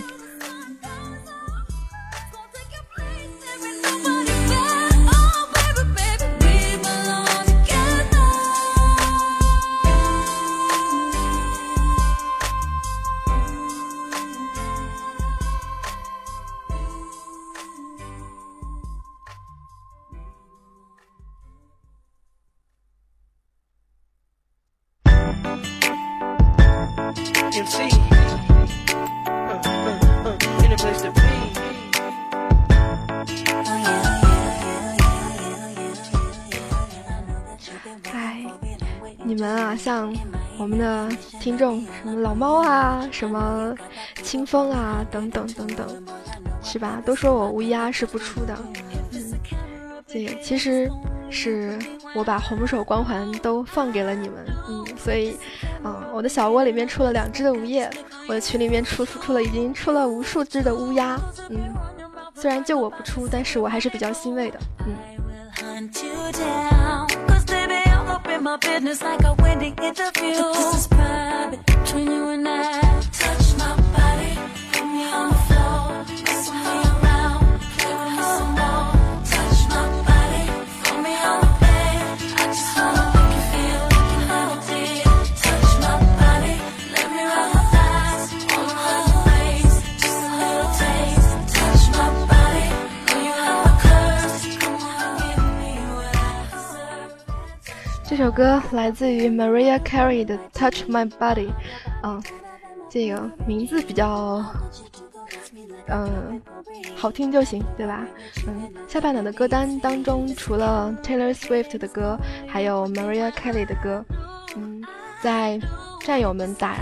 [39.86, 40.12] 像
[40.58, 41.08] 我们的
[41.40, 43.72] 听众，什么老猫啊，什么
[44.24, 46.04] 清风啊，等等等等，
[46.64, 47.00] 是吧？
[47.06, 48.58] 都说我乌鸦是不出的，
[49.12, 49.32] 嗯，
[50.08, 50.90] 这其实
[51.30, 51.78] 是
[52.16, 55.38] 我把红手光环都放给了你们，嗯，所以，
[55.84, 57.88] 嗯，我的小窝里面出了两只的梧叶，
[58.28, 61.16] 我的群里面出出出了已经出了无数只的乌鸦，
[61.52, 61.60] 嗯，
[62.34, 64.96] 虽然就我不出，但是我还是比较欣慰的，嗯。
[68.46, 70.38] My business like a winning interview.
[70.54, 72.80] This is private between you and I.
[73.12, 74.38] Touch my body,
[74.72, 75.55] put me
[98.18, 101.48] 这首歌来自于 Maria Carey 的《Touch My Body》，
[102.02, 102.24] 嗯，
[102.90, 104.42] 这个名字比较，
[105.90, 106.42] 嗯，
[106.96, 108.08] 好听就行，对吧？
[108.48, 114.02] 嗯，下半场的歌单当中，除了 Taylor Swift 的歌，还有 Maria Carey 的歌。
[114.56, 114.82] 嗯，
[115.22, 115.60] 在
[116.00, 116.78] 战友们打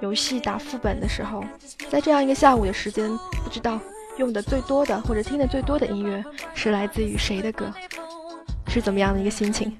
[0.00, 1.44] 游戏打副本的时候，
[1.90, 3.14] 在这样一个下午的时间，
[3.44, 3.78] 不知道
[4.16, 6.24] 用的最多的或者听的最多的音乐
[6.54, 7.70] 是来自于谁的歌？
[8.68, 9.76] 是怎么样的一个心情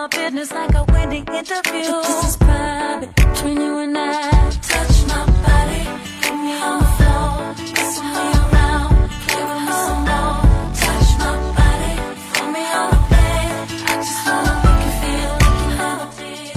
[0.00, 1.84] ？my business like a winning interview.
[2.00, 4.30] This is private between you and I.
[4.62, 5.84] Touch my body,
[6.22, 8.96] put me on the floor, mess me around,
[9.28, 10.40] play with me some more.
[10.72, 11.92] Touch my body,
[12.32, 13.68] put me on the bed.
[13.88, 16.56] I just wanna make you feel like you never did.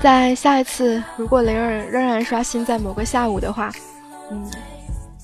[0.00, 3.72] 在下一次，如果灵儿仍然刷新在某个下午的话，
[4.30, 4.48] 嗯，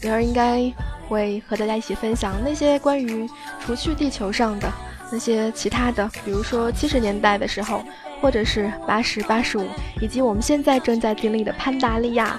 [0.00, 0.72] 灵儿应该
[1.08, 3.30] 会和大家一起分享那些关于
[3.64, 4.68] 除去地球上的。
[5.10, 7.82] 那些其他的，比如说七十年代的时候，
[8.20, 9.66] 或者是八十八十五，
[10.00, 12.36] 以及我们现在正在经历的潘达利亚，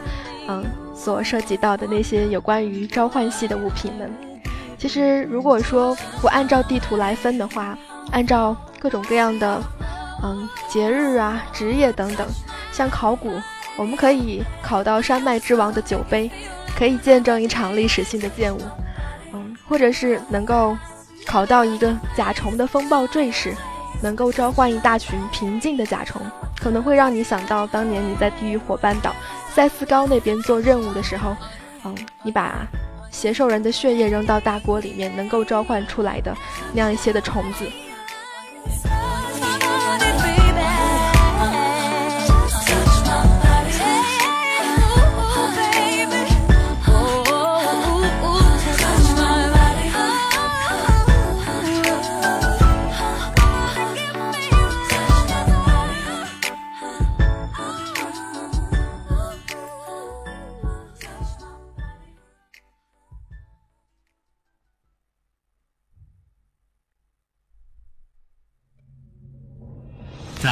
[0.47, 0.63] 嗯，
[0.93, 4.11] 所涉及到的那些有关于召唤系的物品们。
[4.77, 7.77] 其实，如果说不按照地图来分的话，
[8.11, 9.61] 按照各种各样的，
[10.23, 12.27] 嗯，节日啊、职业等等，
[12.71, 13.33] 像考古，
[13.77, 16.29] 我们可以考到山脉之王的酒杯，
[16.77, 18.61] 可以见证一场历史性的建物，
[19.33, 20.77] 嗯，或者是能够。
[21.29, 23.53] 考到一个甲虫的风暴坠时，
[24.01, 26.19] 能够召唤一大群平静的甲虫，
[26.59, 29.13] 可能会让你想到当年你在地狱火半岛
[29.53, 31.37] 塞斯高那边做任务的时候，
[31.85, 32.65] 嗯，你把
[33.11, 36.35] 邪兽人的血液扔到大锅里面，能够召唤出来的
[36.73, 37.63] 那样一些的虫子。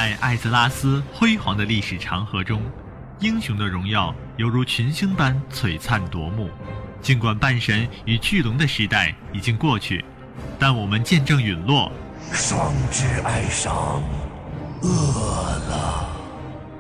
[0.08, 2.62] 在艾泽拉斯辉煌的历史长河中，
[3.20, 6.50] 英雄的荣耀犹如群星般璀璨夺目。
[7.02, 10.06] 尽管半神与巨龙的时代已经过去，
[10.58, 11.92] 但我们见证陨落。
[12.32, 14.02] 双之哀伤，
[14.82, 14.90] 饿
[15.68, 16.10] 了。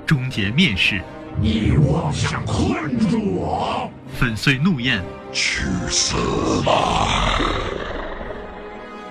[0.05, 1.01] 终结灭世。
[1.41, 3.91] 你妄想困住我？
[4.17, 5.03] 粉碎怒焰。
[5.33, 6.15] 去死
[6.63, 7.05] 吧！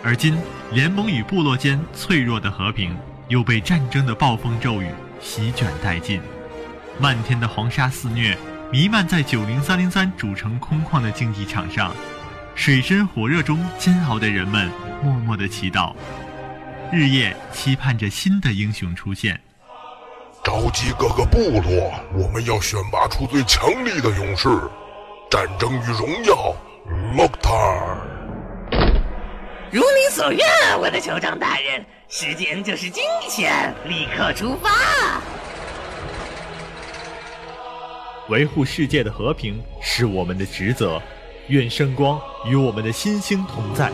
[0.02, 0.38] 而今，
[0.72, 2.96] 联盟与部落间脆弱的和平。
[3.28, 4.88] 又被战争的暴风骤雨
[5.20, 6.20] 席卷殆尽，
[6.98, 8.36] 漫天的黄沙肆虐，
[8.72, 11.92] 弥漫在九零三零三主城空旷的竞技场上。
[12.54, 14.70] 水深火热中煎熬的人们
[15.02, 15.94] 默默的祈祷，
[16.90, 19.38] 日夜期盼着新的英雄出现。
[20.42, 24.48] 召集各个部落，我们要选拔出最强力的勇士。
[25.28, 26.54] 战争与荣耀，
[27.12, 28.15] 莫塔尔。
[29.76, 30.40] 如你所愿，
[30.80, 31.84] 我的酋长大人。
[32.08, 35.20] 时间就是金钱，立刻出发。
[38.30, 40.98] 维护世界的和平是我们的职责，
[41.48, 43.92] 愿圣光与我们的新星同在。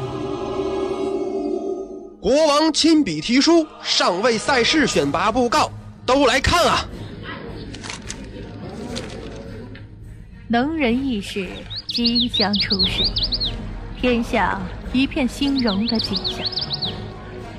[2.21, 5.69] 国王亲笔提书上位赛事选拔布告，
[6.07, 6.89] 都来看啊！
[10.47, 11.49] 能人异士
[11.89, 13.03] 即将出世，
[14.01, 14.61] 天下
[14.93, 16.47] 一片兴荣的景象。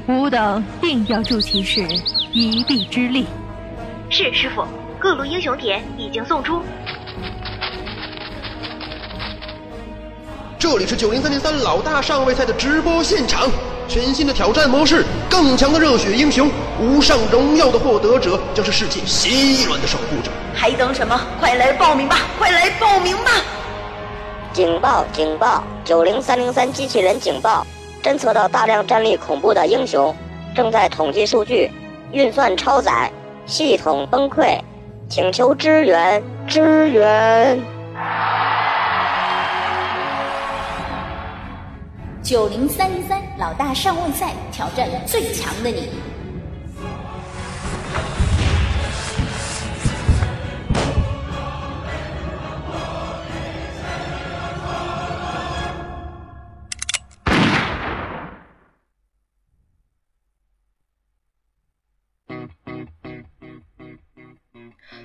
[0.08, 1.82] 吾等定要助其事
[2.32, 3.26] 一臂之力。
[4.10, 4.64] 是师傅，
[5.00, 6.62] 各路英雄帖已经送出。
[10.60, 13.50] 这里是九零三零三老大上位赛的直播现场，
[13.88, 20.32] 全新的挑战模式，更强的热血英雄，无上荣耀的获得者将是世界新一轮的守护者。
[20.54, 21.20] 还等什么？
[21.40, 22.20] 快来报名吧！
[22.38, 23.32] 快来报名吧！
[24.54, 25.04] 警报！
[25.12, 25.64] 警报！
[25.84, 27.66] 九零三零三机器人警报！
[28.04, 30.16] 侦测到大量战力恐怖的英雄，
[30.56, 31.72] 正在统计数据，
[32.12, 33.12] 运算超载，
[33.48, 34.60] 系统崩溃，
[35.10, 36.22] 请求支援！
[36.48, 37.60] 支援！
[42.22, 45.90] 九零三零三老大上位赛，挑战最强的你。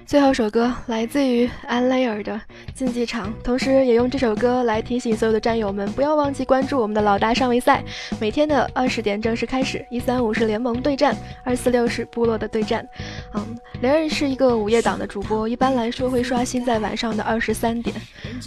[0.09, 2.33] 最后首歌来自于安雷尔的
[2.75, 7.85] 《竞技场》，同时也用这首歌来提醒所有的战友们，不要忘记关注我们的老大上位赛。
[8.19, 12.89] 每天的二十点正式开始，一三五是联盟对战，二四六是部落的对战。
[13.35, 17.95] 嗯，雷尔是一个午夜档的主播，一般来说会刷新在晚上的二十三点。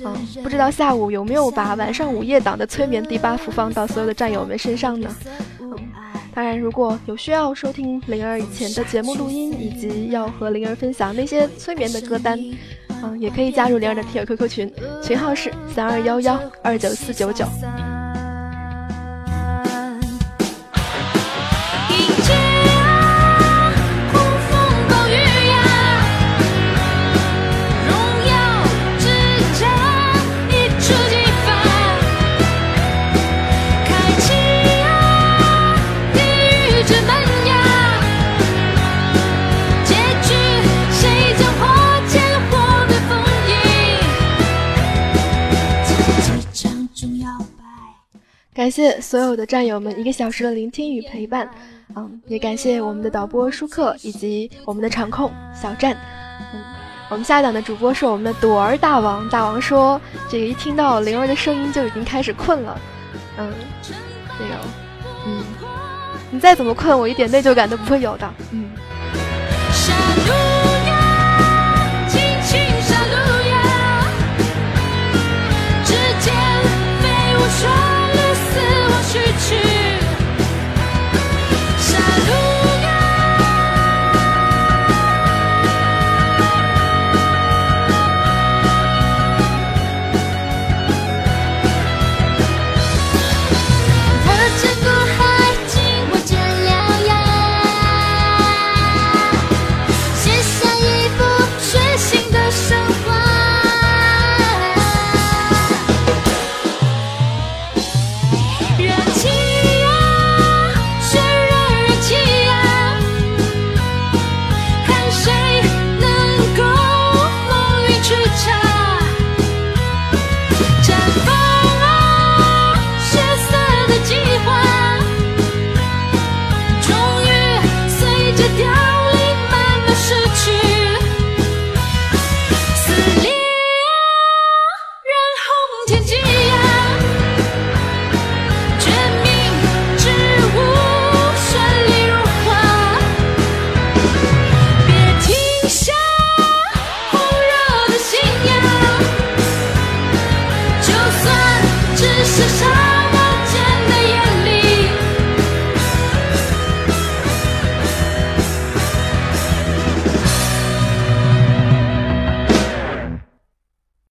[0.03, 5.15] 嗯，不知道下午有没有把晚上午夜档的催眠第八幅放到所有的战友们身上呢？
[6.33, 12.39] 当然，如果有需要收听灵儿以前的节目录音，以及要和灵儿分享那些催眠的歌单，
[13.03, 17.45] 嗯，也可以加入灵儿的听友 QQ 群，群号是三二幺幺二九四九九。
[48.61, 51.49] 感谢所有的战友们一个小时的聆听与陪伴，
[51.95, 55.97] 嗯，也感谢我们的导播舒克以及我们的场控小战，
[56.53, 56.61] 嗯，
[57.09, 59.99] 我们下一档的主播是我们的朵儿大王，大王说
[60.29, 62.79] 这个一听到灵儿的声音就已经开始困了，
[63.39, 63.51] 嗯，
[64.37, 64.53] 这个，
[65.25, 65.43] 嗯，
[66.29, 68.69] 你再怎么困，我一点内疚感都不会有的，嗯。